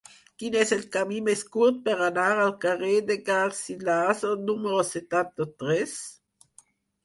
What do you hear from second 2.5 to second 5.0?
carrer de Garcilaso número